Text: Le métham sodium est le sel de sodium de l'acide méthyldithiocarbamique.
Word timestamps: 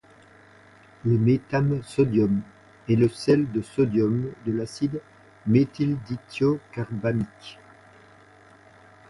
Le 1.05 1.15
métham 1.19 1.79
sodium 1.83 2.41
est 2.89 2.95
le 2.95 3.07
sel 3.07 3.51
de 3.51 3.61
sodium 3.61 4.31
de 4.47 4.51
l'acide 4.51 4.99
méthyldithiocarbamique. 5.45 7.59